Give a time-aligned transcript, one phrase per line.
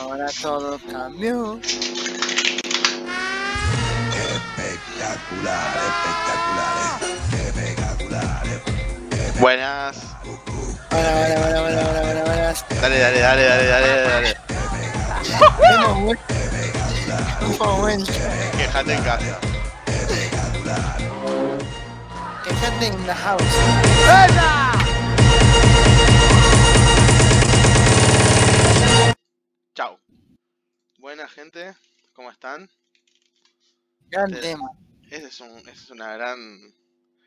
[0.00, 1.60] Ahora todo cambió.
[4.72, 7.00] Espectacular, espectacular,
[7.32, 8.46] espectacular.
[9.38, 9.96] Buenas.
[10.90, 12.54] Hola, hola, hola, hola, hola, hola, hola.
[12.80, 14.36] Dale, dale, dale, dale, dale, dale.
[18.56, 19.38] Quejate en casa.
[22.44, 23.42] Quejate in the house.
[24.34, 24.70] Chau.
[31.30, 31.74] Gente,
[32.14, 32.68] ¿cómo están?
[34.08, 34.40] Gran Sí.
[34.40, 34.70] tema.
[35.10, 36.38] Ese es, un, ese es una gran...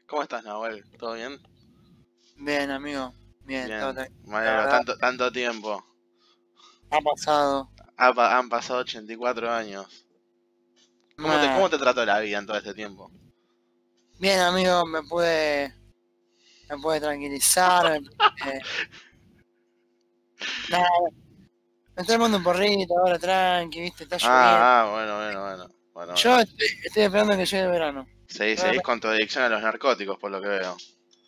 [0.08, 0.84] ¿Cómo estás, Nahuel?
[0.98, 1.40] ¿Todo bien?
[2.38, 3.14] Bien, amigo.
[3.46, 3.80] Bien, Bien.
[3.80, 3.94] todo
[4.70, 5.84] tanto, tanto tiempo.
[6.92, 7.70] Ha pasado.
[7.98, 10.06] Ha han pasado 84 años.
[11.18, 13.12] ¿Cómo te, ¿Cómo te trató la vida en todo este tiempo?
[14.20, 15.74] Bien, amigo, me pude.
[16.70, 17.92] Me pude tranquilizar.
[17.92, 18.62] me pude-
[20.70, 20.88] Nada.
[21.96, 24.38] Me estoy tomando un porrito ahora, tranqui, viste, está lloviendo.
[24.38, 25.70] Ah, ah, bueno, bueno, bueno.
[25.94, 28.08] bueno Yo estoy, estoy esperando que llegue el verano.
[28.28, 30.76] Seguís, seguís con tu adicción a los narcóticos, por lo que veo.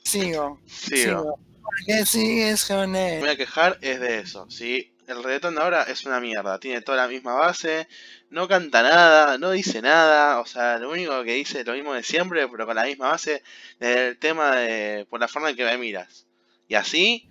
[0.03, 0.97] Sigo, Sigo.
[0.97, 1.39] sigo.
[1.61, 3.19] ¿Por qué sigues con Me él?
[3.21, 4.91] voy a quejar es de eso, ¿sí?
[5.07, 7.87] El reggaetón de ahora es una mierda, tiene toda la misma base,
[8.31, 11.93] no canta nada, no dice nada, o sea, lo único que dice es lo mismo
[11.93, 13.43] de siempre, pero con la misma base
[13.79, 16.25] del tema de por la forma en que me miras.
[16.67, 17.29] Y así,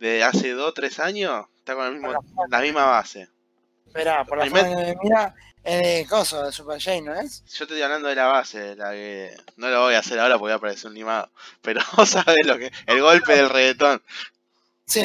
[0.00, 2.12] de hace 2 o 3 años, está con el mismo,
[2.48, 3.28] la misma base.
[3.86, 7.44] Esperá, por la forma que me mira, es de coso, de Super J, ¿no es?
[7.44, 10.34] Yo te estoy hablando de la base, la que no lo voy a hacer ahora
[10.34, 14.02] porque voy a parecer un limado, pero vos sabés lo que, el golpe del reggaetón.
[14.86, 15.02] Sí.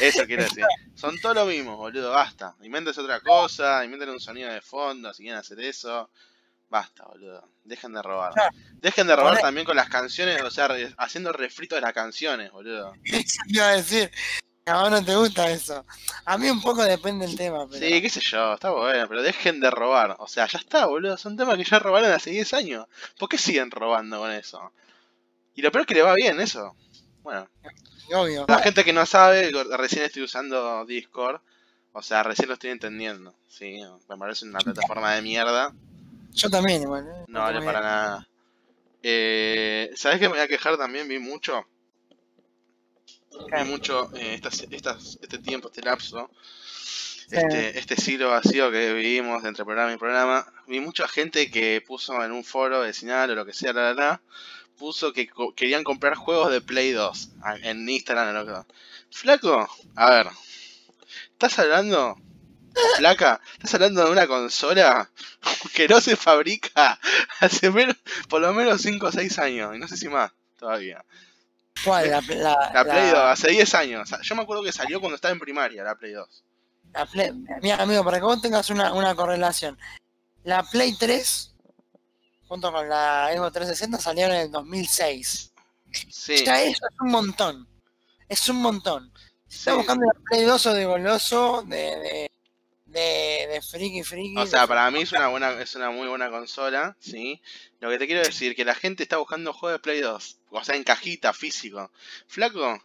[0.00, 0.64] Eso quiero decir.
[0.94, 2.54] Son todo lo mismo, boludo, basta.
[2.62, 6.10] Invéntese otra cosa, inventen un sonido de fondo, si quieren hacer eso.
[6.68, 7.48] Basta, boludo.
[7.62, 8.34] Dejen de robar.
[8.74, 12.92] Dejen de robar también con las canciones, o sea, haciendo refritos de las canciones, boludo.
[13.04, 14.10] Eso iba a decir.
[14.66, 15.84] A vos no te gusta eso.
[16.24, 17.84] A mí un poco depende del tema, pero.
[17.84, 20.16] Sí, qué sé yo, está bueno, pero dejen de robar.
[20.20, 21.18] O sea, ya está, boludo.
[21.18, 22.86] Son temas que ya robaron hace 10 años.
[23.18, 24.72] ¿Por qué siguen robando con eso?
[25.54, 26.74] Y lo peor es que le va bien eso.
[27.22, 27.46] Bueno,
[28.12, 28.46] Obvio.
[28.48, 31.40] la gente que no sabe, recién estoy usando Discord.
[31.92, 33.34] O sea, recién lo estoy entendiendo.
[33.48, 35.74] Sí, me parece una plataforma de mierda.
[36.32, 37.06] Yo también, igual.
[37.06, 37.24] ¿eh?
[37.28, 38.28] No vale para nada.
[39.02, 41.06] Eh, ¿Sabes que me voy a quejar también?
[41.06, 41.66] Vi mucho.
[43.62, 46.30] Vi mucho eh, estas, estas, este tiempo, este lapso.
[47.30, 50.46] Este, este siglo vacío que vivimos entre programa y programa.
[50.66, 53.92] Vi mucha gente que puso en un foro de señal o lo que sea, la,
[53.92, 54.22] la, la,
[54.78, 58.72] puso que co- querían comprar juegos de Play 2 a- en Instagram o lo que
[59.10, 60.28] Flaco, a ver.
[61.32, 62.16] ¿Estás hablando?
[62.96, 65.08] Flaca, ¿estás hablando de una consola
[65.74, 66.98] que no se fabrica
[67.40, 67.96] hace menos,
[68.28, 69.74] por lo menos 5 o 6 años?
[69.74, 71.04] Y no sé si más todavía.
[71.82, 72.10] ¿Cuál?
[72.10, 74.10] La, la, La Play 2, hace 10 años.
[74.22, 76.44] Yo me acuerdo que salió cuando estaba en primaria, la Play 2.
[76.92, 79.78] la Play- Mira, amigo, para que vos tengas una, una correlación.
[80.44, 81.54] La Play 3,
[82.46, 85.52] junto con la Xbox 360, salieron en el 2006.
[86.10, 87.68] Sí, Ya eso es un montón.
[88.28, 89.12] Es un montón.
[89.48, 89.58] sí.
[89.58, 92.30] Estás buscando la Play 2 o de goloso, de, de,
[92.86, 94.36] de, de friki friki.
[94.38, 97.40] O sea, para mí es una buena, es una muy buena consola, ¿sí?
[97.80, 100.64] Lo que te quiero decir, que la gente está buscando juegos de Play 2, o
[100.64, 101.90] sea, en cajita, físico.
[102.26, 102.82] Flaco,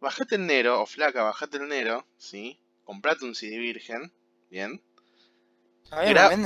[0.00, 2.58] bajate el Nero, o flaca, bajate el Nero, ¿sí?
[2.84, 4.12] Comprate un CD virgen,
[4.50, 4.82] ¿bien?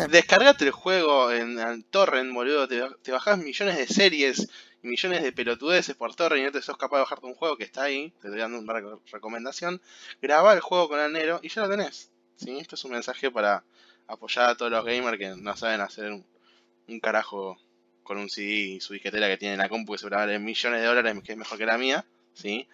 [0.09, 4.49] Descargate el juego en, en torrent, boludo, te, te bajás millones de series
[4.83, 7.57] y millones de pelotudeces por torrent y no te sos capaz de bajarte un juego
[7.57, 9.81] que está ahí, te estoy dando una reco- recomendación.
[10.23, 12.59] Grabá el juego con el Nero y ya lo tenés, ¿sí?
[12.59, 13.65] Esto es un mensaje para
[14.07, 16.27] apoyar a todos los gamers que no saben hacer un,
[16.89, 17.59] un carajo
[18.05, 20.81] con un CD y su disquetera que tiene en la compu que se vale millones
[20.81, 22.05] de dólares, que es mejor que la mía,
[22.35, 22.69] ¿sí?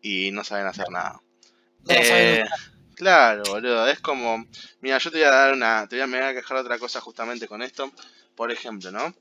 [0.00, 1.20] Y no saben hacer nada.
[1.84, 2.44] No Eh,
[2.94, 4.46] claro, boludo, es como...
[4.80, 5.88] Mira, yo te voy a dar una...
[5.88, 7.90] Te voy a, me voy a quejar otra cosa justamente con esto.
[8.36, 9.14] Por ejemplo, ¿no?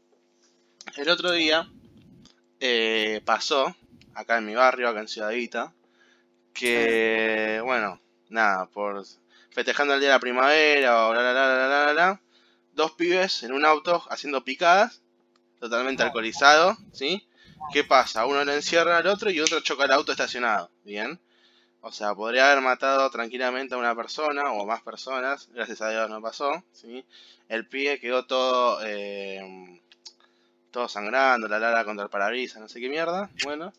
[0.97, 1.67] El otro día
[2.59, 3.75] eh, pasó,
[4.13, 5.73] acá en mi barrio, acá en Ciudadita,
[6.53, 9.05] que, bueno, nada, por
[9.51, 12.21] festejando el día de la primavera o la la la la la la, la,
[12.73, 15.01] dos pibes en un auto haciendo picadas,
[15.61, 17.25] totalmente alcoholizado, ¿sí?
[17.71, 18.25] ¿Qué pasa?
[18.25, 21.19] Uno lo encierra al otro y otro choca el auto estacionado, ¿bien?
[21.81, 25.91] O sea, podría haber matado tranquilamente a una persona o a más personas, gracias a
[25.91, 27.05] Dios no pasó, ¿sí?
[27.47, 29.79] El pibe quedó todo, eh,
[30.71, 33.71] todo sangrando, la lara contra el parabrisas, no sé qué mierda, bueno.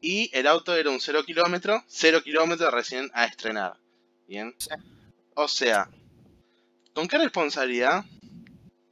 [0.00, 3.76] Y el auto era un 0 kilómetro, 0 kilómetros recién a estrenar,
[4.26, 4.56] ¿bien?
[5.34, 5.88] O sea,
[6.92, 8.04] ¿con qué responsabilidad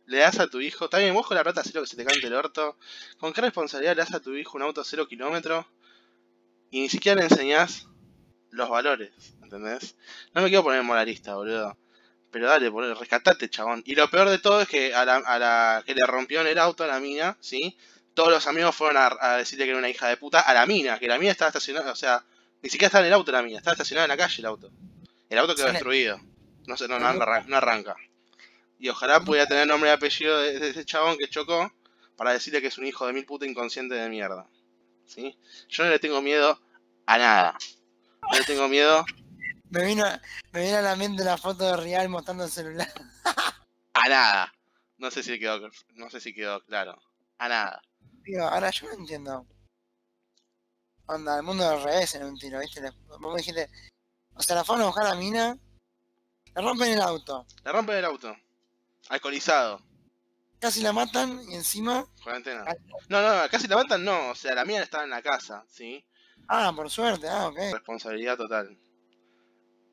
[0.08, 2.04] le das a tu hijo, está bien, vos con la plata lo que se te
[2.04, 2.76] cante el orto,
[3.18, 5.64] ¿con qué responsabilidad le das a tu hijo un auto 0 kilómetros
[6.70, 7.86] y ni siquiera le enseñás
[8.50, 9.10] los valores,
[9.42, 9.96] ¿entendés?
[10.34, 11.76] No me quiero poner moralista, boludo.
[12.30, 13.82] Pero dale, boludo, rescatate, chabón.
[13.86, 16.48] Y lo peor de todo es que a la, a la que le rompió en
[16.48, 17.76] el auto a la mina, ¿sí?
[18.14, 20.66] Todos los amigos fueron a, a decirle que era una hija de puta a la
[20.66, 22.24] mina, que la mina estaba estacionada, o sea,
[22.62, 24.70] ni siquiera estaba en el auto la mina, estaba estacionada en la calle el auto.
[25.30, 26.20] El auto quedó destruido.
[26.66, 27.96] No sé, no, no, arran- no arranca.
[28.78, 31.72] Y ojalá pudiera tener nombre y apellido de, ese chabón que chocó
[32.16, 34.48] para decirle que es un hijo de mil puta inconsciente de mierda.
[35.04, 35.38] ¿Sí?
[35.68, 36.60] Yo no le tengo miedo
[37.06, 37.58] a nada.
[38.30, 39.04] No le tengo miedo
[39.70, 40.04] Me vino,
[40.52, 42.92] me vino a la mente la foto de Real mostrando el celular.
[43.94, 44.54] a nada.
[44.98, 47.00] No sé si quedó, no sé si quedó claro.
[47.38, 47.82] A nada.
[48.40, 49.46] Ahora yo no entiendo.
[51.06, 52.82] Onda, el mundo al revés en un tiro, ¿viste?
[53.06, 53.70] Vos me dijiste,
[54.34, 55.56] o sea, la fueron a buscar a la mina,
[56.54, 58.36] le rompen el auto, Le rompen el auto.
[59.08, 59.82] Alcoholizado.
[60.60, 62.64] casi la matan y encima, Cuarentena.
[62.66, 62.74] Ah.
[63.08, 64.30] No, no, casi la matan no.
[64.30, 66.04] O sea, la mía estaba en la casa, ¿sí?
[66.48, 67.58] ah, por suerte, ah, ok.
[67.72, 68.76] Responsabilidad total.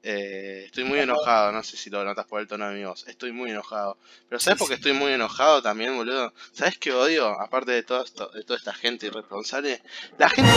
[0.07, 3.07] Eh, estoy muy enojado, no sé si lo notas por el tono de mi voz.
[3.07, 3.97] Estoy muy enojado.
[4.29, 4.79] Pero ¿sabes Sí, por qué sí.
[4.81, 6.31] estoy muy enojado también, boludo?
[6.53, 7.27] ¿Sabes qué odio?
[7.41, 9.81] Aparte de todo esto, de toda esta gente irresponsable.
[10.19, 10.51] La gente,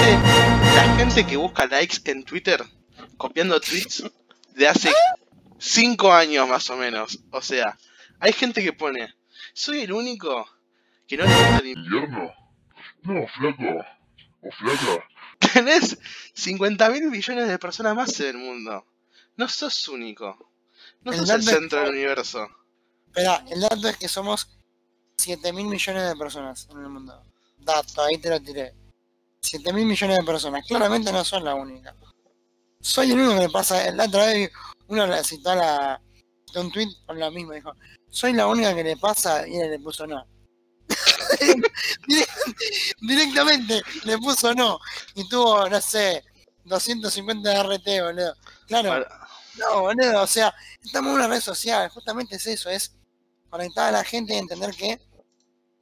[0.75, 2.63] la gente que busca likes en Twitter
[3.17, 4.05] copiando tweets
[4.55, 4.93] de hace
[5.59, 7.19] 5 años más o menos.
[7.31, 7.79] O sea,
[8.21, 9.15] hay gente que pone,
[9.53, 10.47] soy el único
[11.07, 12.33] que no le gusta el ¿Invierno?
[13.03, 13.85] No, flaco.
[14.43, 15.09] O flaca.
[15.53, 15.99] Tenés
[16.35, 18.85] 50 mil millones de personas más en el mundo.
[19.37, 20.51] No sos único.
[21.03, 22.49] No El sos el centro que- del universo.
[23.07, 24.49] Espera, el dato es que somos
[25.17, 27.23] 7 mil millones de personas en el mundo.
[27.59, 28.75] Dato, ahí te lo tiré.
[29.41, 30.67] 7 mil millones de personas.
[30.67, 31.95] Claramente no son la única.
[32.81, 33.91] Soy el único que le pasa.
[33.93, 34.51] La otra vez
[34.89, 36.01] uno le citó a la.
[36.57, 37.53] un tweet con lo mismo.
[37.53, 37.73] Dijo:
[38.19, 39.47] Soy la única que le pasa.
[39.47, 40.27] Y él le puso no.
[41.39, 41.71] Direct-
[43.01, 44.81] Directamente le puso no.
[45.15, 46.25] Y tuvo, no sé,
[46.65, 48.35] 250 de RT, boludo.
[48.67, 49.07] Claro.
[49.57, 52.97] No, boludo, o sea, estamos en una red social, justamente es eso, es
[53.51, 55.01] conectar a la gente y entender que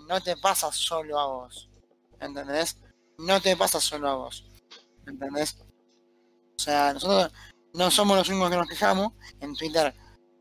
[0.00, 1.70] no te pasa solo a vos,
[2.20, 2.76] ¿entendés?
[3.18, 4.46] No te pasa solo a vos,
[5.06, 5.56] ¿entendés?
[6.58, 7.32] O sea, nosotros
[7.74, 9.94] no somos los únicos que nos quejamos, en Twitter,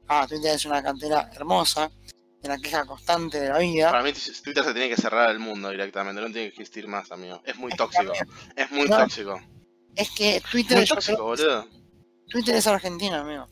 [0.07, 1.89] ah, Twitter es una cantera hermosa,
[2.41, 5.39] de la queja constante de la vida, Para mí Twitter se tiene que cerrar al
[5.39, 6.21] mundo directamente.
[6.21, 7.41] No tiene que existir más, amigo.
[7.45, 8.13] Es muy tóxico.
[8.55, 9.41] Es muy No, tóxico.
[9.95, 11.67] es que Twitter, Muy tóxico, boludo.
[12.29, 13.47] Twitter es Argentina, amigo.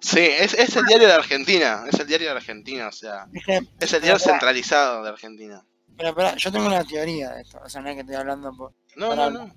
[0.00, 1.84] Sí, es, es el diario de Argentina.
[1.86, 3.26] Es el diario de Argentina, o sea.
[3.32, 5.64] Es que, Es el diario Pero, centralizado de Argentina.
[5.96, 8.50] pero, pero, yo tengo una teoría de esto, o sea, no es que estoy hablando
[8.56, 8.74] por...
[8.96, 9.54] No, no, no.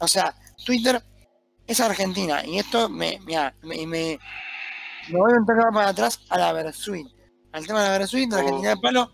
[0.00, 0.34] O sea,
[0.66, 1.00] Twitter
[1.66, 4.18] es Argentina y esto me, mira, me, me,
[5.10, 7.06] me voy un toque para atrás a la Versuit.
[7.52, 8.38] Al tema de la Versuit, de Oh.
[8.40, 9.12] Argentina de Palo,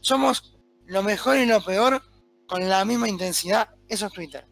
[0.00, 0.56] somos
[0.86, 2.02] lo mejor y lo peor
[2.46, 3.68] con la misma intensidad.
[3.88, 4.46] Eso es Twitter.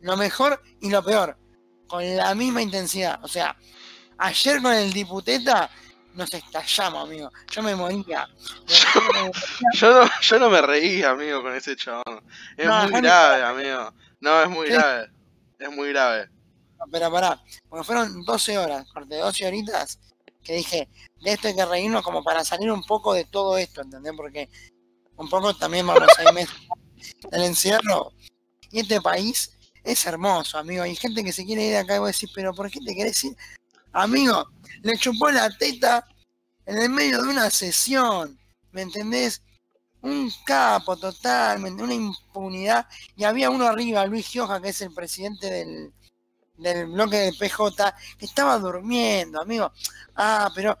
[0.00, 1.38] Lo mejor y lo peor
[1.86, 3.18] con la misma intensidad.
[3.22, 3.56] O sea,
[4.18, 5.70] ayer con el diputeta
[6.14, 7.30] nos estallamos, amigo.
[7.50, 8.28] Yo me moría.
[9.74, 12.22] Yo no, yo no me reí, amigo, con ese chabón.
[12.56, 13.92] Es No, muy grave, amigo.
[14.20, 15.08] No, es muy grave.
[15.58, 16.28] Es muy grave.
[16.90, 19.98] Pero pará, porque fueron 12 horas, corte 12 horitas,
[20.42, 20.88] que dije,
[21.22, 24.12] de esto hay que reírnos como para salir un poco de todo esto, ¿entendés?
[24.16, 24.48] Porque
[25.16, 26.56] un poco también vamos seis meses
[27.30, 28.12] del encierro.
[28.70, 30.82] Y este país es hermoso, amigo.
[30.82, 33.22] Hay gente que se quiere ir acá y vos decís, pero ¿por qué te querés
[33.24, 33.36] ir?
[33.92, 34.50] Amigo,
[34.82, 36.06] le chupó la teta
[36.66, 38.38] en el medio de una sesión,
[38.72, 39.42] ¿me entendés?
[40.00, 41.96] Un capo total, ¿me entendés?
[41.98, 42.86] una impunidad.
[43.16, 45.92] Y había uno arriba, Luis Gioja, que es el presidente del,
[46.56, 49.72] del bloque del PJ, que estaba durmiendo, amigo.
[50.14, 50.78] Ah, pero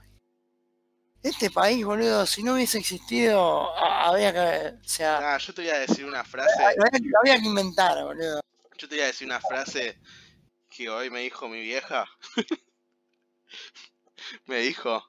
[1.22, 5.78] este país, boludo, si no hubiese existido, había que, o sea, yo te voy a
[5.78, 6.62] decir una frase.
[6.62, 8.40] había, había que inventar, boludo.
[8.76, 9.98] Yo te voy a decir una frase
[10.68, 12.06] que hoy me dijo mi vieja.
[14.46, 15.08] me dijo,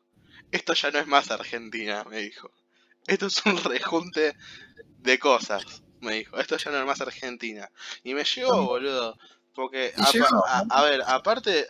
[0.51, 2.51] esto ya no es más Argentina, me dijo.
[3.07, 4.35] Esto es un rejunte
[4.99, 6.37] de cosas, me dijo.
[6.37, 7.69] Esto ya no es más Argentina.
[8.03, 9.17] Y me llegó, boludo.
[9.55, 11.69] Porque, a, a ver, aparte,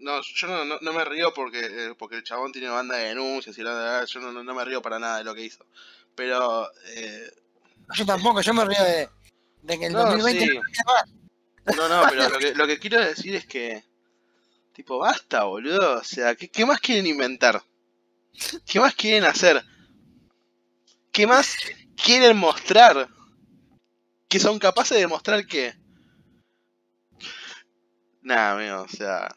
[0.00, 3.08] no, yo no, no, no me río porque, eh, porque el chabón tiene banda de
[3.08, 5.64] denuncias y la, yo no, no, me río para nada de lo que hizo.
[6.14, 7.30] Pero, eh,
[7.94, 9.08] Yo tampoco, yo me río de,
[9.62, 10.58] de que el no, 2020 sí.
[11.76, 11.88] no.
[11.88, 13.84] No, pero lo que, lo que quiero decir es que.
[14.74, 15.98] Tipo, basta, boludo.
[15.98, 17.62] O sea, ¿qué, qué más quieren inventar?
[18.66, 19.64] ¿Qué más quieren hacer?
[21.12, 21.56] ¿Qué más
[22.02, 23.08] quieren mostrar?
[24.28, 25.74] ¿Que son capaces de mostrar qué?
[28.24, 29.28] Nada, amigo, o sea.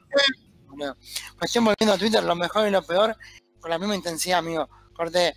[1.37, 3.15] Cuestión volviendo a Twitter, lo mejor y lo peor,
[3.59, 4.67] con la misma intensidad, amigo.
[4.93, 5.33] Corte,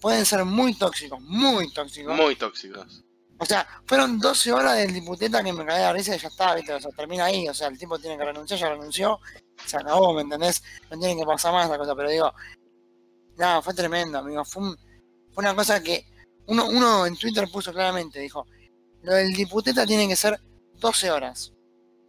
[0.00, 2.16] pueden ser muy tóxicos, muy tóxicos.
[2.16, 3.04] Muy tóxicos.
[3.38, 6.54] O sea, fueron 12 horas del diputeta que me caía de risa y ya está,
[6.54, 6.74] ¿viste?
[6.74, 7.48] O sea, termina ahí.
[7.48, 9.18] O sea, el tipo tiene que renunciar, ya renunció,
[9.64, 10.62] se acabó, ¿me entendés?
[10.90, 12.32] No tiene que pasar más la cosa, pero digo,
[13.36, 14.44] no, fue tremendo, amigo.
[14.44, 14.76] Fue, un-
[15.32, 16.04] fue una cosa que
[16.48, 18.46] uno, uno en Twitter puso claramente, dijo,
[19.02, 20.38] lo del diputeta tiene que ser
[20.74, 21.52] 12 horas,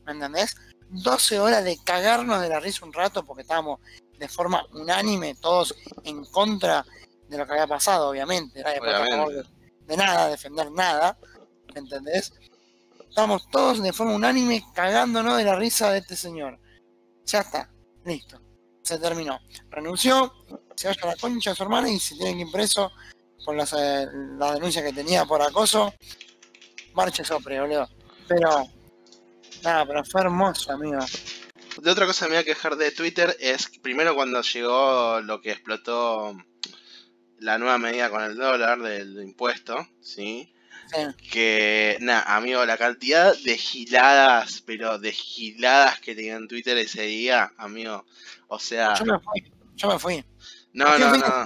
[0.05, 0.53] ¿me entendés?
[0.91, 3.79] 12 horas de cagarnos de la risa un rato porque estábamos
[4.17, 6.85] de forma unánime, todos en contra
[7.27, 8.63] de lo que había pasado, obviamente.
[8.63, 11.17] A de, nada, defender nada,
[11.73, 12.33] ¿me entendés?
[13.09, 16.59] Estamos todos de forma unánime cagándonos de la risa de este señor.
[17.25, 17.69] Ya está,
[18.05, 18.39] listo.
[18.83, 19.39] Se terminó.
[19.69, 20.33] Renunció,
[20.75, 22.91] se vaya a la concha de su hermana y se tiene que ir preso
[23.45, 24.07] por las, eh,
[24.37, 25.93] la denuncia que tenía por acoso.
[26.93, 27.89] Marche sopre, boludo.
[28.27, 28.67] Pero,
[29.63, 30.99] nada, pero fue hermoso, amigo.
[31.81, 35.41] De otra cosa que me voy a quejar de Twitter es primero cuando llegó lo
[35.41, 36.35] que explotó
[37.39, 40.53] la nueva medida con el dólar del impuesto, ¿sí?
[40.93, 41.29] Sí.
[41.31, 47.03] Que, nada, amigo, la cantidad de giladas, pero de giladas que tenía en Twitter ese
[47.03, 48.05] día, amigo.
[48.47, 50.25] O sea, Yo me fui, yo me fui.
[50.73, 51.45] no, no, no.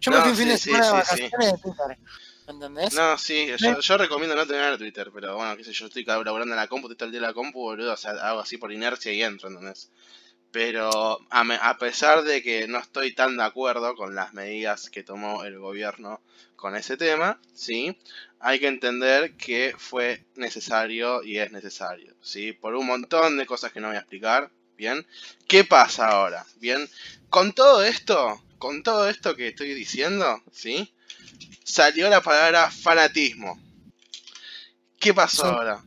[0.00, 1.98] Yo No, me fui un fin sí, de sí, semana de sí, vacaciones de Twitter.
[2.46, 2.94] ¿Me entendés?
[2.96, 6.54] No, sí, yo, yo recomiendo no tener Twitter, pero bueno, qué sé yo, estoy laburando
[6.54, 8.72] en la compu, estoy el día en la compu, boludo, o sea, hago así por
[8.72, 9.90] inercia y entro, ¿entendés?
[10.52, 14.90] Pero a, me- a pesar de que no estoy tan de acuerdo con las medidas
[14.90, 16.22] que tomó el gobierno
[16.56, 17.98] con ese tema, ¿sí?
[18.40, 22.52] Hay que entender que fue necesario y es necesario, ¿sí?
[22.54, 25.06] Por un montón de cosas que no voy a explicar, ¿bien?
[25.48, 26.46] ¿Qué pasa ahora?
[26.60, 26.88] ¿Bien?
[27.30, 30.92] Con todo esto, con todo esto que estoy diciendo, ¿sí?
[31.64, 33.60] Salió la palabra fanatismo.
[34.98, 35.84] ¿Qué pasó ahora?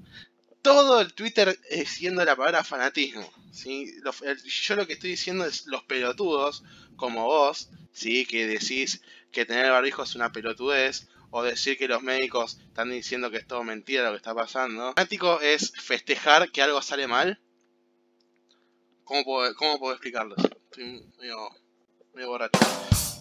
[0.62, 3.30] Todo el Twitter es siendo la palabra fanatismo.
[3.52, 3.92] ¿sí?
[4.24, 6.64] El- yo lo que estoy diciendo es los pelotudos,
[6.96, 8.26] como vos, ¿sí?
[8.26, 9.02] que decís
[9.32, 13.48] que tener barbijo es una pelotudez, o decir que los médicos están diciendo que es
[13.48, 14.94] todo mentira lo que está pasando.
[14.96, 17.40] Fanático es festejar que algo sale mal.
[19.06, 20.36] ¿Cómo puedo, cómo puedo explicarlo?
[20.38, 21.38] Estoy medio,
[22.14, 22.60] medio borracho.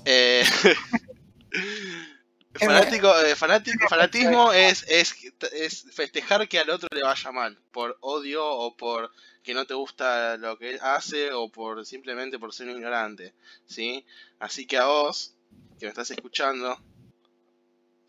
[0.04, 0.44] Eh,
[2.54, 5.14] fanático, eh, fanático, fanatismo es, es,
[5.52, 9.10] es festejar que al otro le vaya mal, por odio o por
[9.42, 13.34] que no te gusta lo que él hace o por simplemente por ser un ignorante,
[13.66, 14.04] ¿sí?
[14.38, 15.34] Así que a vos,
[15.78, 16.78] que me estás escuchando,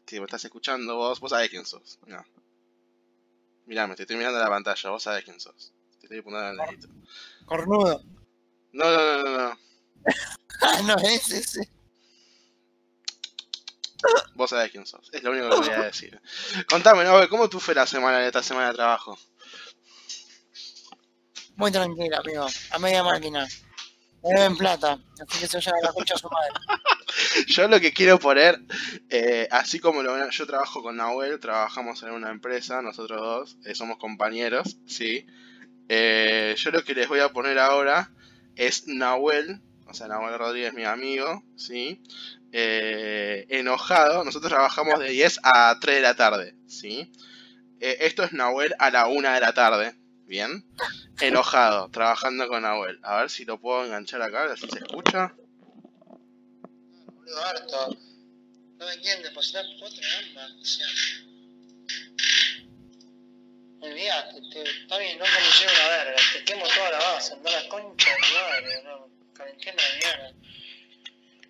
[0.06, 2.00] que me estás escuchando vos, vos sabés quién sos.
[2.06, 2.26] Mirá,
[3.66, 5.72] Mirá, me te estoy mirando la pantalla, vos sabés quién sos.
[6.00, 6.90] Te estoy apuntando el dedito.
[7.46, 8.04] Cornudo.
[8.74, 9.60] No, no, no, no, no.
[10.64, 11.72] Ah, no es ese.
[14.36, 15.10] Vos sabés quién sos.
[15.12, 16.22] Es lo único que voy a decir.
[16.70, 17.28] Contame, ¿no?
[17.30, 19.18] ¿Cómo tú fue la semana de esta semana de trabajo?
[21.56, 22.46] Muy tranquila, amigo.
[22.70, 23.48] A media máquina.
[24.24, 25.00] Me deben plata.
[25.28, 26.52] Así que se a la concha su madre.
[27.48, 28.60] Yo lo que quiero poner,
[29.10, 33.76] eh, así como lo yo trabajo con Nahuel, trabajamos en una empresa, nosotros dos, eh,
[33.76, 35.26] somos compañeros, ¿sí?
[35.90, 38.12] Eh, yo lo que les voy a poner ahora
[38.56, 42.02] es Nahuel, o sea, Nahuel Rodríguez, mi amigo, ¿sí?
[42.54, 47.12] Eh, enojado, nosotros trabajamos de 10 a 3 de la tarde, ¿sí?
[47.82, 49.96] Eh, esto es Nahuel a la 1 de la tarde,
[50.26, 50.66] ¿bien?
[51.20, 53.00] Enojado, trabajando con Nahuel.
[53.04, 55.36] A ver si lo puedo enganchar acá, a ver si se escucha.
[57.06, 57.98] Boludo, harto.
[58.78, 60.52] No me quieren depositar cuatro gambas.
[60.54, 60.88] O sea.
[63.82, 66.22] Olvídate, te, está bien, no como llevo una verga.
[66.34, 67.34] Te quemo toda la base.
[67.34, 68.84] Anda la concha de tu madre.
[68.84, 69.11] No,
[69.42, 70.34] calenté la mierda.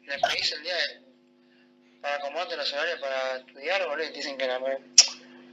[0.04, 4.38] Le pedís el día de, para acomodarte los horarios para estudiar, boludo, y te dicen
[4.38, 4.60] que no.
[4.62, 4.78] Me...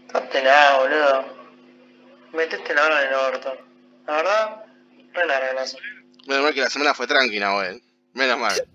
[0.09, 1.49] Cátela, boludo.
[2.33, 3.59] Metete la hora en el orto.
[4.07, 4.65] La verdad,
[5.13, 6.05] re larga la semana.
[6.27, 7.83] Menos mal que la semana fue tranqui, Nahuel.
[8.15, 8.69] Menos mal.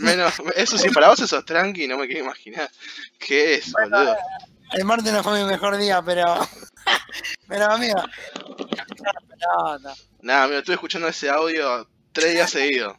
[0.00, 2.70] Menos, eso sí, para vos eso es tranqui, no me quiero imaginar.
[3.18, 4.16] ¿Qué es, boludo?
[4.72, 6.24] El martes no fue mi mejor día, pero.
[7.48, 8.02] pero, amigo.
[8.56, 9.94] pelota.
[10.20, 12.96] Nada, amigo, estuve escuchando ese audio tres días seguidos.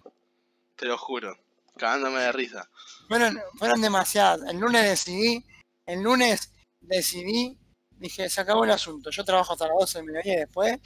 [0.75, 1.37] Te lo juro.
[1.77, 2.69] Cagándome de risa.
[3.07, 4.41] Fueron, fueron demasiadas.
[4.49, 5.45] El lunes decidí,
[5.85, 6.51] el lunes
[6.81, 7.57] decidí,
[7.91, 9.09] dije, se acabó el asunto.
[9.11, 10.79] Yo trabajo hasta las 12 del mediodía y después.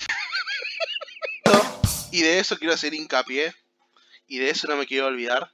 [2.12, 3.54] Y de eso quiero hacer hincapié.
[4.28, 5.52] Y de eso no me quiero olvidar.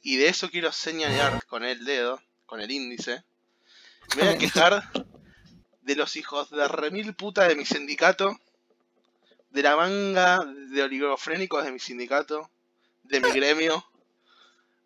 [0.00, 3.24] Y de eso quiero señalar con el dedo, con el índice.
[4.16, 4.90] Me voy a quejar
[5.82, 8.38] de los hijos de remil puta de mi sindicato.
[9.52, 12.50] De la manga de oligofrénicos de mi sindicato.
[13.04, 13.84] De mi gremio.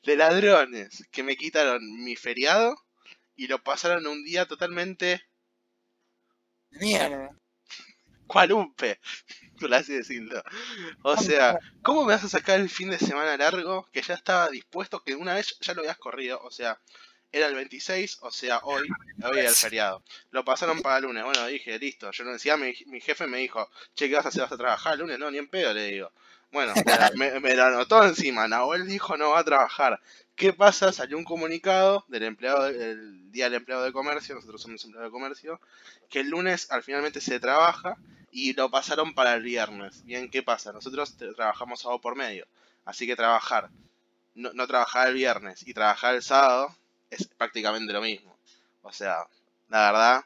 [0.05, 1.05] de ladrones.
[1.11, 2.77] Que me quitaron mi feriado.
[3.37, 5.23] Y lo pasaron un día totalmente
[6.71, 7.31] Mierda.
[8.27, 8.99] cualumpe.
[9.61, 10.43] por así decirlo.
[11.03, 14.49] O sea, ¿cómo me vas a sacar el fin de semana largo que ya estaba
[14.51, 16.41] dispuesto, que una vez ya lo habías corrido?
[16.43, 16.81] O sea,
[17.33, 18.87] era el 26, o sea, hoy,
[19.25, 20.03] hoy era el feriado.
[20.31, 21.25] Lo pasaron para el lunes.
[21.25, 22.11] Bueno, dije, listo.
[22.11, 24.43] Yo no decía, mi, mi jefe me dijo, che, ¿qué vas a hacer?
[24.43, 25.19] ¿Vas a trabajar el lunes?
[25.19, 26.13] No, ni en pedo, le digo.
[26.53, 26.75] Bueno,
[27.17, 28.47] me, me, lo anotó encima.
[28.47, 29.99] Nahuel dijo, no va a trabajar.
[30.37, 30.93] ¿Qué pasa?
[30.93, 35.13] Salió un comunicado del empleado, el día del empleado de comercio, nosotros somos empleados de
[35.13, 35.61] comercio,
[36.11, 37.97] que el lunes al finalmente se trabaja
[38.31, 40.05] y lo pasaron para el viernes.
[40.05, 40.73] Bien, ¿qué pasa?
[40.73, 42.47] Nosotros trabajamos sábado por medio,
[42.85, 43.71] así que trabajar,
[44.35, 46.75] no, no trabajar el viernes y trabajar el sábado
[47.13, 48.37] es prácticamente lo mismo.
[48.83, 49.27] O sea,
[49.69, 50.25] la verdad,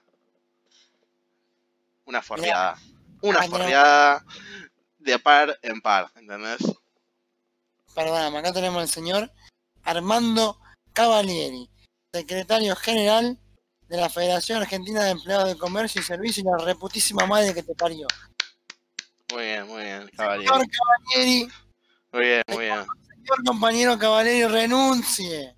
[2.04, 2.78] una forreada.
[3.20, 4.24] Una forreada
[4.98, 6.58] de par en par, ¿entendés?
[7.94, 9.32] Perdón, acá tenemos al señor
[9.82, 10.60] Armando
[10.92, 11.68] Cavalieri,
[12.12, 13.38] secretario general
[13.88, 17.62] de la Federación Argentina de Empleados de Comercio y Servicio y la reputísima madre que
[17.62, 18.06] te parió.
[19.32, 20.46] Muy bien, muy bien, Cavalieri.
[20.48, 21.48] Señor Cavalieri,
[22.12, 22.86] Muy bien, muy bien.
[23.16, 25.55] señor compañero Cavalieri, renuncie.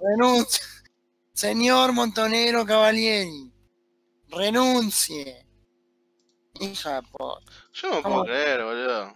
[0.00, 0.60] Renuncie.
[1.32, 3.50] Señor Montonero Cavalieri,
[4.28, 5.46] renuncie.
[6.60, 7.40] Hija puta.
[7.72, 9.12] Yo no puedo creer, boludo.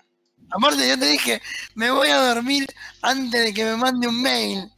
[0.50, 1.42] Aparte, yo te dije,
[1.74, 2.66] me voy a dormir
[3.02, 4.70] antes de que me mande un mail.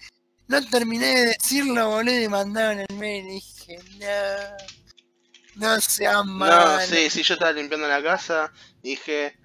[0.48, 3.26] No terminé de decirlo, boludo, y mandaron el mail.
[3.26, 3.78] Y dije,
[5.56, 6.80] no, no seas No, malo.
[6.80, 9.36] sí, sí, yo estaba limpiando la casa, dije,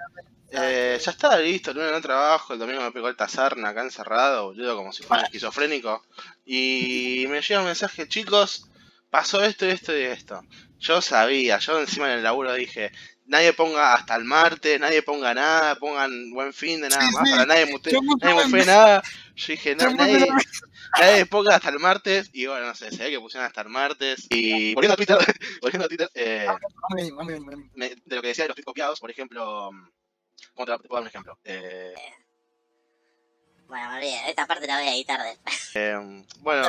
[0.52, 3.82] eh, ya está listo, el lunes no trabajo, el domingo me pegó el tazarna acá
[3.84, 6.04] encerrado, boludo, como si fuera esquizofrénico.
[6.46, 8.70] Y me llega un mensaje, chicos,
[9.10, 10.42] pasó esto y esto y esto.
[10.80, 12.92] Yo sabía, yo encima en el laburo dije,
[13.28, 17.24] nadie ponga hasta el martes, nadie ponga nada, pongan buen fin de nada Sí, más,
[17.30, 17.32] sí.
[17.32, 18.66] para nadie mute, nadie fin.
[18.66, 19.04] nada.
[19.36, 20.28] Yo dije, Yo "Na- puse nadie,
[21.00, 23.70] nadie ponga hasta el martes, y bueno, no sé, se ve que pusieron hasta el
[23.70, 24.26] martes.
[24.30, 25.18] Y volviendo a Twitter,
[25.62, 26.48] volviendo a Twitter, eh,
[27.76, 29.90] me- de lo que decía de los tweets copiados, por ejemplo, mm,
[30.54, 31.38] ¿cómo te, te puedo dar un ejemplo?
[31.44, 31.94] Eh,
[33.68, 35.72] Bueno, me olvidé, esta parte la voy a editar después.
[35.76, 36.68] eh, bueno,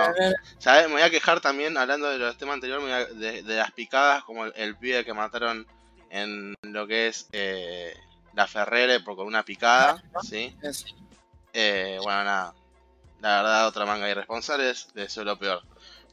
[0.59, 0.87] ¿sabes?
[0.87, 4.45] Me voy a quejar también, hablando de los temas anteriores, de, de las picadas, como
[4.47, 5.67] el, el pibe que mataron
[6.11, 7.97] en lo que es eh,
[8.35, 10.56] la Ferrere por con una picada, ¿sí?
[10.63, 10.85] Es-
[11.54, 12.54] Eh, bueno, nada.
[13.21, 15.63] La verdad, otra manga de irresponsables, de eso es lo peor.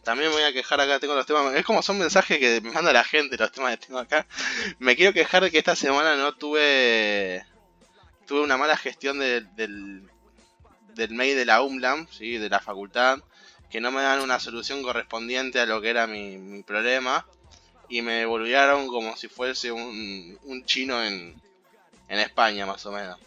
[0.03, 2.71] También me voy a quejar acá, tengo los temas, es como son mensajes que me
[2.71, 4.25] manda la gente, los temas que tengo acá.
[4.79, 7.45] Me quiero quejar de que esta semana no tuve
[8.25, 10.07] tuve una mala gestión de- del,
[10.93, 12.37] del mail de la UMLAM, ¿sí?
[12.37, 13.19] de la facultad,
[13.71, 17.25] que no me dan una solución correspondiente a lo que era mi, problema,
[17.89, 21.41] y me volvieron como si fuese un, un chino en,
[22.07, 23.19] en España, más o menos.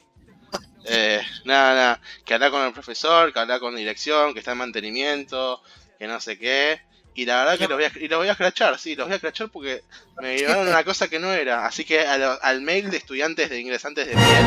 [0.85, 4.59] Eh, nada, nada, que hablar con el profesor, que hablar con dirección, que está en
[4.59, 5.63] mantenimiento,
[6.03, 6.81] que no sé qué.
[7.15, 9.13] Y la verdad que los voy a, y los voy a escrachar, sí, los voy
[9.13, 9.85] a escrachar porque
[10.21, 11.65] me llevaron una cosa que no era.
[11.65, 14.47] Así que a lo- al mail de estudiantes de ingresantes de piel,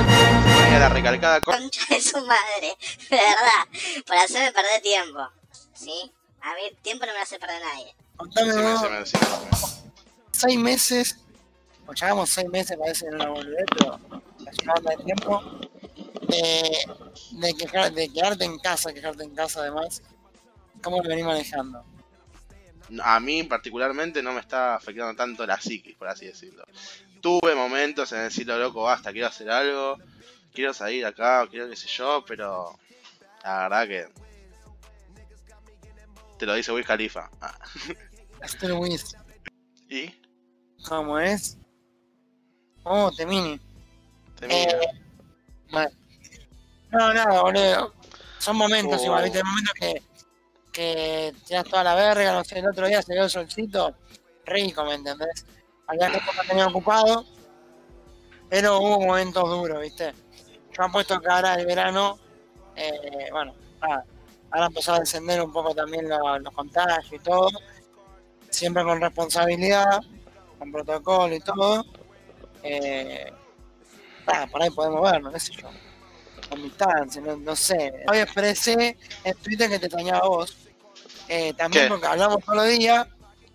[0.74, 1.56] se la recalcada con...
[1.58, 2.76] Concha de su madre,
[3.10, 5.30] de verdad, por hacerme perder tiempo.
[5.74, 6.12] ¿Sí?
[6.42, 7.96] A mí tiempo no me hace perder nadie.
[8.18, 9.90] Contame Sí, vos, sí, sí, sí, sí.
[10.32, 11.18] seis meses,
[11.88, 14.00] o llevamos seis meses, parece una boludez, pero
[14.90, 15.42] de tiempo,
[16.28, 16.78] de,
[17.32, 20.02] de, quejar- de quedarte en casa, quejarte en casa además,
[20.86, 21.84] ¿cómo lo venís manejando?
[23.04, 26.64] A mí particularmente no me está afectando tanto la psiquis, por así decirlo.
[27.20, 29.98] Tuve momentos en decirlo, loco, basta, quiero hacer algo,
[30.54, 32.78] quiero salir acá, quiero qué sé yo, pero
[33.44, 34.08] la verdad que...
[36.38, 37.30] Te lo dice Wiz Khalifa.
[37.42, 37.58] Ah,
[38.78, 39.16] Wiz,
[39.90, 40.14] ¿Y?
[40.88, 41.58] ¿cómo es?
[42.84, 43.10] Oh.
[43.12, 43.24] Te.
[44.42, 44.80] Eh,
[45.72, 45.90] bueno.
[46.92, 47.94] No, nada, boludo.
[48.38, 49.06] Son momentos Oh.
[49.06, 49.40] igual, ¿viste?
[49.40, 50.04] Hay momentos que,
[50.76, 53.96] que tiras toda la verga, no sé, el otro día se dio el solcito,
[54.46, 55.46] rico, ¿me entendés?
[55.88, 57.26] Había que tenía ocupado,
[58.50, 60.14] pero hubo momentos duros, ¿viste?
[60.78, 62.20] Yo apuesto que ahora el verano,
[62.76, 64.04] eh, bueno, nada,
[64.52, 67.50] ahora empezó a descender un poco también lo- los contagios y todo,
[68.50, 70.02] siempre con responsabilidad,
[70.60, 71.86] con protocolo y todo.
[72.64, 73.32] Eh,
[74.52, 75.70] por ahí podemos vernos, qué sé yo.
[76.50, 78.04] Con distancia, no, no sé.
[78.12, 80.65] Hoy expresé en Twitter que te extrañaba vos.
[81.28, 81.90] Eh, también ¿Qué?
[81.90, 83.08] porque hablamos todos los días.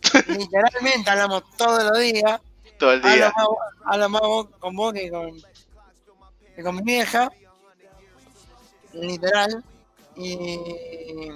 [0.27, 2.41] literalmente hablamos todos los días.
[2.79, 3.33] Todo el Hablo día.
[3.37, 3.47] más,
[3.85, 5.41] hablo más vos- con vos que con,
[6.57, 7.31] que con mi vieja.
[8.93, 9.63] Literal.
[10.17, 11.29] Y.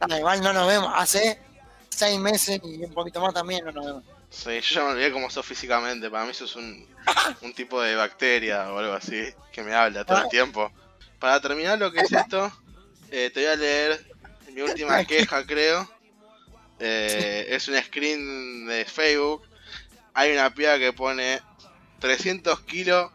[0.00, 0.90] nada, igual no nos vemos.
[0.94, 1.40] Hace
[1.88, 4.04] seis meses y un poquito más también no nos vemos.
[4.30, 6.10] Sí, yo ya me olvidé cómo sos físicamente.
[6.10, 6.86] Para mí sos un,
[7.42, 9.22] un tipo de bacteria o algo así
[9.52, 10.70] que me habla todo el tiempo.
[11.18, 12.50] Para terminar lo que es esto,
[13.10, 14.06] eh, te voy a leer
[14.58, 15.88] mi última queja, creo.
[16.80, 19.42] Eh, es un screen de Facebook.
[20.14, 21.40] Hay una piba que pone
[22.00, 23.12] 300 kilos.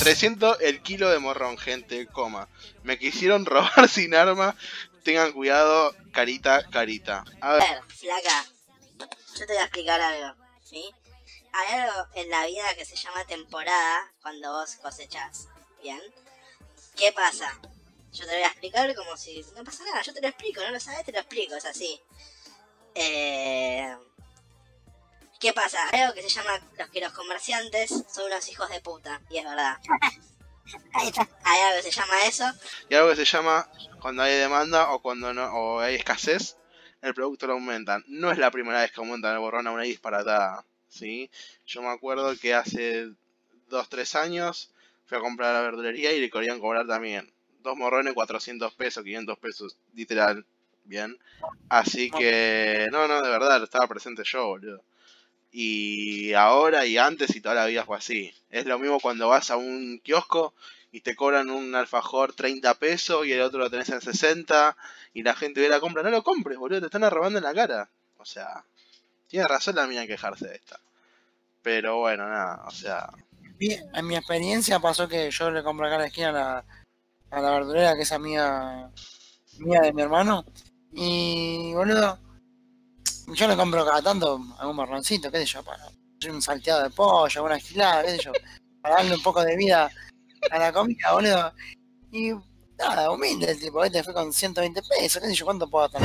[0.00, 2.48] 300 el kilo de morrón, gente, coma.
[2.82, 4.56] Me quisieron robar sin arma.
[5.04, 7.24] Tengan cuidado, carita, carita.
[7.40, 8.44] A A ver, ver, flaca,
[8.98, 10.90] yo te voy a explicar algo, ¿sí?
[11.52, 15.48] Hay algo en la vida que se llama temporada cuando vos cosechás,
[15.82, 16.00] ¿bien?
[16.96, 17.58] ¿Qué pasa?
[18.12, 20.60] Yo te lo voy a explicar como si no pasa nada, yo te lo explico,
[20.62, 22.00] no lo sabes, te lo explico, es así.
[22.94, 23.96] Eh...
[25.38, 25.78] ¿Qué pasa?
[25.90, 29.38] Hay algo que se llama los que los comerciantes son unos hijos de puta, y
[29.38, 29.78] es verdad.
[30.92, 32.44] Hay algo que se llama eso,
[32.88, 33.68] y algo que se llama
[34.00, 36.56] cuando hay demanda o cuando no o hay escasez,
[37.02, 38.04] el producto lo aumentan.
[38.06, 41.30] No es la primera vez que aumentan el borrón a una disparatada, ¿sí?
[41.66, 43.08] Yo me acuerdo que hace
[43.68, 44.72] 2-3 años
[45.06, 47.32] fui a comprar a la verdulería y le querían cobrar también.
[47.62, 50.44] Dos morrones, 400 pesos, 500 pesos, literal.
[50.84, 51.18] Bien.
[51.68, 54.82] Así que, no, no, de verdad, estaba presente yo, boludo.
[55.52, 58.32] Y ahora y antes y toda la vida fue así.
[58.50, 60.54] Es lo mismo cuando vas a un kiosco
[60.92, 64.76] y te cobran un alfajor 30 pesos y el otro lo tenés en 60
[65.14, 66.02] y la gente ve la compra.
[66.02, 67.90] No lo compres, boludo, te están robando en la cara.
[68.18, 68.64] O sea,
[69.28, 70.80] tiene razón la mía en quejarse de esta.
[71.62, 73.10] Pero bueno, nada, o sea,
[73.60, 76.64] En mi experiencia pasó que yo le compro acá a la esquina a la,
[77.30, 78.90] a la verdurera, que es amiga
[79.58, 80.44] mía de mi hermano.
[80.92, 82.18] Y, boludo,
[83.34, 85.88] yo le compro cada tanto algún marroncito, qué sé yo, para
[86.28, 88.32] un salteado de pollo, una gilada, qué sé yo,
[88.82, 89.90] para darle un poco de vida
[90.50, 91.52] a la comida, boludo.
[92.12, 92.32] Y
[92.78, 96.02] nada, humilde el tipo, este fue con 120 pesos, qué sé yo, ¿cuánto puedo gastar?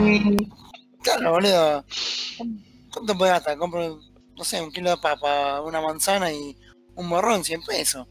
[0.00, 0.36] Y,
[1.02, 1.84] claro, boludo,
[2.92, 3.58] ¿cuánto puedo gastar?
[3.58, 4.00] Compro,
[4.36, 6.56] no sé, un kilo de papa, una manzana y
[6.94, 8.08] un morrón, 100 pesos.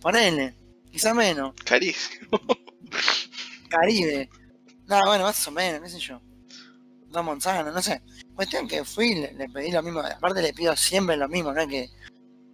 [0.00, 0.56] Ponele,
[0.90, 1.54] quizá menos.
[1.64, 2.28] carísimo.
[3.68, 4.28] Caribe.
[4.86, 6.20] Nada, bueno, más o menos, qué sé yo.
[7.06, 8.02] Dos manzanas, no sé.
[8.34, 10.00] Cuestión que fui, le, le pedí lo mismo.
[10.00, 11.90] Aparte le pido siempre lo mismo, no es que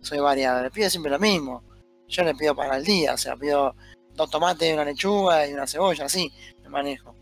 [0.01, 1.65] soy variado, le pido siempre lo mismo.
[2.09, 3.75] Yo le pido para el día, o sea, pido
[4.15, 7.15] dos tomates, una lechuga y una cebolla, así me manejo.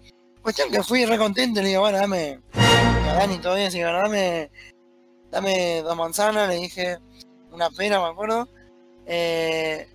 [0.43, 3.79] Cuestión que fui re contento y le digo, bueno, dame, a Dani todo bien, así
[3.79, 4.51] que bueno, dame,
[5.31, 6.99] dame dos manzanas, le dije,
[7.51, 8.49] una pera, me acuerdo,
[9.07, 9.89] eh,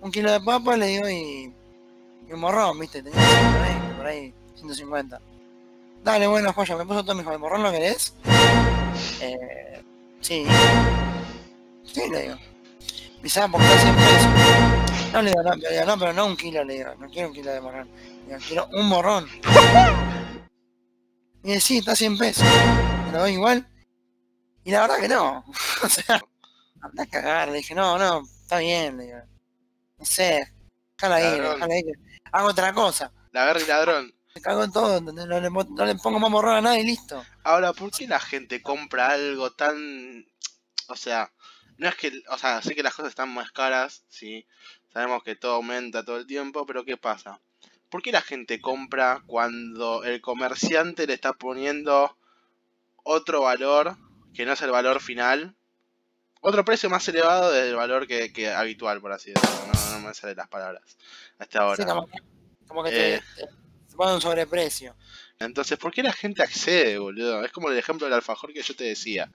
[0.00, 1.52] un kilo de papa, le digo, y,
[2.28, 5.20] y un morrón, viste, tenía 120, por ahí, 150.
[6.04, 8.14] Dale, bueno, joya, me puso todo mi hijo, ¿el morrón lo querés?
[9.20, 9.82] Eh,
[10.20, 10.46] sí.
[11.84, 12.36] Sí, le digo.
[13.22, 14.28] Me sabe por qué 100 pesos.
[15.12, 17.28] No le digo, no, le digo, no, pero no un kilo, le digo, no quiero
[17.28, 17.88] un kilo de morrón.
[18.26, 19.28] Le digo, quiero un morrón.
[21.44, 22.44] Y dice, sí, está a 100 pesos.
[23.06, 23.66] ¿Me lo doy igual?
[24.64, 25.44] Y la verdad que no.
[25.82, 26.20] o sea,
[26.80, 27.48] anda a cagar.
[27.48, 29.18] Le dije, no, no, está bien, le digo.
[29.98, 30.52] No sé,
[30.96, 31.82] déjala ahí, déjala ahí.
[32.30, 33.12] Hago otra cosa.
[33.32, 34.14] La guerra y ladrón.
[34.34, 37.24] Me cago en todo, no le pongo más morrón a nadie y listo.
[37.42, 40.24] Ahora, ¿por qué la gente compra algo tan...
[40.86, 41.32] O sea,
[41.78, 42.12] no es que...
[42.30, 44.46] O sea, sé que las cosas están más caras, sí.
[44.92, 47.40] Sabemos que todo aumenta todo el tiempo, pero ¿qué pasa?
[47.88, 52.16] ¿Por qué la gente compra cuando el comerciante le está poniendo
[53.02, 53.96] otro valor
[54.34, 55.56] que no es el valor final?
[56.40, 59.56] Otro precio más elevado del valor que, que habitual, por así decirlo.
[59.72, 60.96] No, no me salen las palabras
[61.38, 61.76] hasta ahora.
[61.76, 62.18] Sí, como, que-
[62.66, 63.22] como que te, Eh.
[63.36, 63.46] te-
[63.90, 64.94] te ponen un sobreprecio.
[65.40, 67.44] Entonces, ¿por qué la gente accede, boludo?
[67.44, 69.30] Es como el ejemplo del alfajor que yo te decía,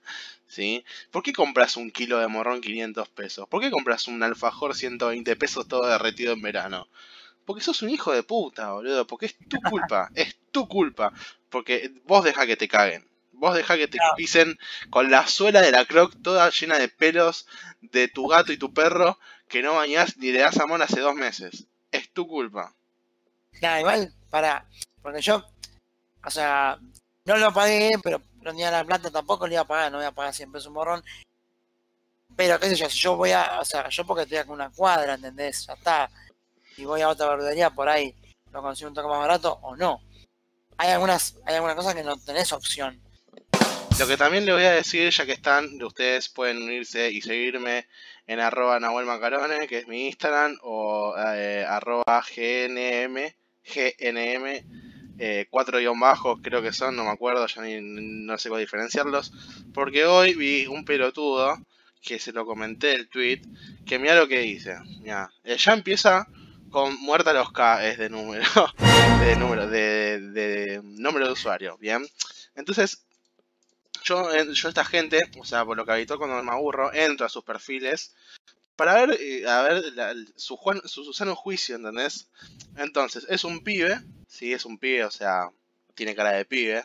[0.46, 0.84] ¿sí?
[1.10, 3.48] ¿Por qué compras un kilo de morrón 500 pesos?
[3.48, 6.88] ¿Por qué compras un alfajor 120 pesos todo derretido en verano?
[7.46, 9.06] Porque sos un hijo de puta, boludo.
[9.06, 11.12] Porque es tu culpa, es tu culpa.
[11.50, 13.06] Porque vos deja que te caguen.
[13.44, 17.46] Vos deja que te pisen con la suela de la croc toda llena de pelos
[17.82, 21.14] de tu gato y tu perro que no bañás ni le das amor hace dos
[21.14, 21.66] meses.
[21.92, 22.72] Es tu culpa.
[23.60, 24.66] Nada, igual, para.
[25.02, 25.44] Porque yo,
[26.24, 26.78] o sea,
[27.26, 30.06] no lo pagué, pero no tenía la plata tampoco le iba a pagar, no voy
[30.06, 31.04] a pagar 100 pesos un morrón.
[32.34, 34.70] Pero qué sé yo, si yo voy a, o sea, yo porque estoy en una
[34.70, 35.66] cuadra, ¿entendés?
[35.66, 36.10] Ya está.
[36.78, 38.16] Y voy a otra verdulería por ahí,
[38.50, 40.00] lo consigo un toque más barato o no.
[40.78, 43.03] Hay algunas, hay algunas cosas que no tenés opción.
[43.96, 47.86] Lo que también les voy a decir, ya que están, ustedes pueden unirse y seguirme
[48.26, 53.32] en arroba Nahuel Macarone, que es mi Instagram, o eh, arroba GNM,
[53.64, 54.64] GNM,
[55.18, 56.00] eh, cuatro guion
[56.42, 59.32] creo que son, no me acuerdo, ya ni, no sé cómo diferenciarlos,
[59.72, 61.56] porque hoy vi un pelotudo,
[62.02, 63.42] que se lo comenté el tweet,
[63.86, 66.26] que mira lo que dice, mira, eh, ya empieza
[66.68, 68.44] con muerta los K, es de número,
[69.20, 72.04] de número, de, de nombre de usuario, bien,
[72.56, 73.04] entonces
[74.04, 77.30] yo, yo esta gente, o sea, por lo que habitó cuando me aburro, entro a
[77.30, 78.14] sus perfiles
[78.76, 82.28] para ver, eh, a ver la- su, juan- su, su sano juicio, ¿entendés?
[82.76, 85.50] Entonces, es un pibe, sí, es un pibe, o sea,
[85.94, 86.84] tiene cara de pibe.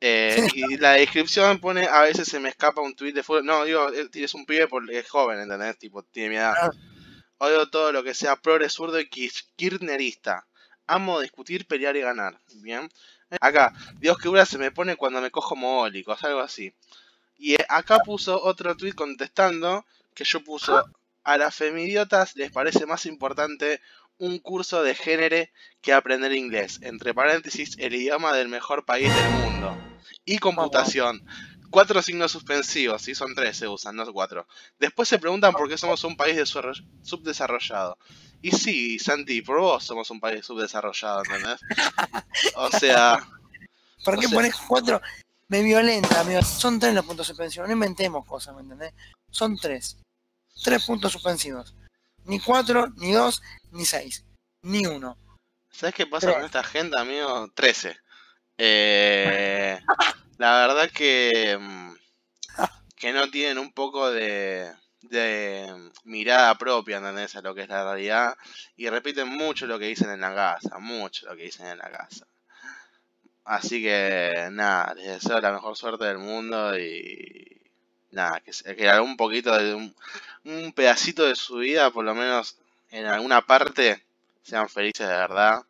[0.00, 3.44] Eh, y la descripción pone, a veces se me escapa un tweet de fútbol.
[3.46, 5.78] No, digo, es un pibe porque es joven, ¿entendés?
[5.78, 6.54] Tipo, tiene mi edad.
[7.38, 10.46] Odio todo lo que sea progres zurdo y kir- kirchnerista.
[10.86, 12.38] Amo discutir, pelear y ganar.
[12.56, 12.88] Bien.
[13.40, 16.74] Acá, Dios que dura se me pone cuando me cojo mogólicos, algo así.
[17.36, 19.84] Y eh, acá puso otro tweet contestando
[20.14, 20.84] que yo puso
[21.24, 23.80] a las femidiotas les parece más importante
[24.18, 25.48] un curso de género
[25.80, 26.78] que aprender inglés.
[26.82, 29.76] Entre paréntesis, el idioma del mejor país del mundo.
[30.24, 31.24] Y computación.
[31.74, 34.46] Cuatro signos suspensivos, sí, son tres se usan, no cuatro.
[34.78, 37.98] Después se preguntan por qué somos un país desarroll- subdesarrollado.
[38.40, 41.60] Y sí, Santi, por vos somos un país subdesarrollado, ¿entendés?
[42.54, 43.18] O sea,
[44.04, 45.00] ¿Por qué o sea- pones cuatro?
[45.48, 46.42] Me violenta, amigo.
[46.42, 47.68] Son tres los puntos suspensivos.
[47.68, 48.92] No inventemos cosas, ¿me entendés?
[49.30, 49.96] Son tres.
[50.62, 51.74] Tres puntos suspensivos.
[52.24, 54.24] Ni cuatro, ni dos, ni seis.
[54.62, 55.18] Ni uno.
[55.72, 57.50] ¿sabes qué pasa con esta gente, amigo?
[57.52, 57.96] 13.
[58.58, 59.80] Eh,
[60.38, 61.94] la verdad que, mm,
[62.96, 67.36] que no tienen un poco de, de mirada propia, ¿entendés?
[67.36, 68.36] A lo que es la realidad.
[68.76, 71.90] Y repiten mucho lo que dicen en la casa, mucho lo que dicen en la
[71.90, 72.26] casa.
[73.44, 77.60] Así que, nada, les deseo la mejor suerte del mundo y
[78.10, 79.94] nada, que, que algún poquito de un,
[80.44, 82.56] un pedacito de su vida, por lo menos
[82.90, 84.02] en alguna parte,
[84.42, 85.62] sean felices de verdad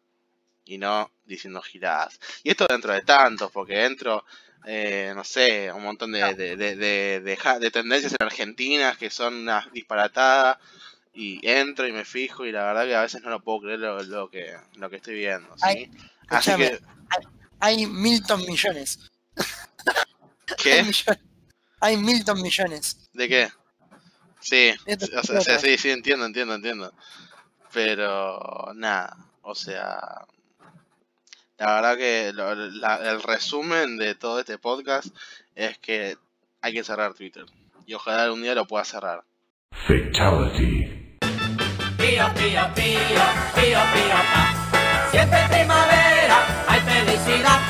[0.65, 2.21] y no diciendo giradas.
[2.43, 4.25] Y esto dentro de tantos, porque dentro,
[4.65, 9.71] eh, no sé, un montón de, de, de, de, tendencias en Argentina que son unas
[9.73, 10.59] disparatadas.
[11.17, 13.79] Y entro y me fijo y la verdad que a veces no lo puedo creer
[13.79, 15.49] lo, lo que, lo que estoy viendo.
[15.57, 15.63] ¿sí?
[15.63, 15.91] Ay,
[16.27, 16.85] Así escúchame, que,
[17.61, 18.99] Hay Milton millones.
[19.37, 20.83] Hay, ¿qué?
[20.83, 21.23] millones.
[21.81, 23.09] Hay Milton millones.
[23.13, 23.49] ¿De qué?
[24.41, 24.75] Sí,
[25.17, 26.93] o sea, sí, sí, entiendo, entiendo, entiendo.
[27.73, 30.27] Pero nada, o sea,
[31.59, 35.09] la verdad que lo- la- el resumen de todo este podcast
[35.55, 36.17] es que
[36.61, 37.45] hay que cerrar Twitter.
[37.87, 39.23] Y ojalá algún día lo pueda cerrar.
[39.87, 41.19] Fatality.
[41.99, 45.09] Pío, pío, pío, pío, pío, pa.
[45.11, 47.61] Siempre en primavera hay felicidad.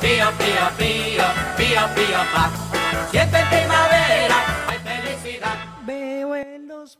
[0.00, 1.24] Pío, pío, pío,
[1.56, 2.50] pío, pío, pa.
[3.10, 5.54] Siempre en primavera hay felicidad.
[5.84, 6.96] Veo en los